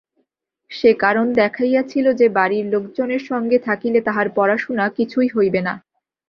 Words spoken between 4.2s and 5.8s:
পড়াশুনা কিছুই হইবে না।